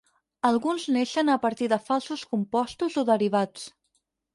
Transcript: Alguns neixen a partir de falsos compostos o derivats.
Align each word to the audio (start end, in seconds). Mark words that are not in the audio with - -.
Alguns 0.49 0.85
neixen 0.95 1.29
a 1.35 1.37
partir 1.45 1.69
de 1.75 1.81
falsos 1.91 2.27
compostos 2.35 3.01
o 3.05 3.09
derivats. 3.15 3.73